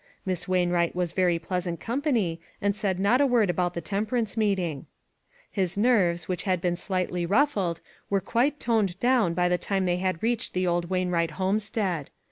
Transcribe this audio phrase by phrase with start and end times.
[0.25, 4.87] Miss Wainwright was very pleasant company, and said not a word about the temperance meeting.
[5.51, 9.85] His nerves, which had been slightly ruf fled, were quite toned down by the time
[9.85, 12.09] they reached the old Wainwright homestead.